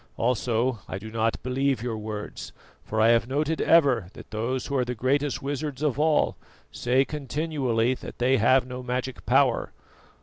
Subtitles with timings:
[0.17, 2.53] Also I do not believe your words,
[2.83, 6.35] for I have noted ever that those who are the greatest wizards of all
[6.71, 9.73] say continually that they have no magic power.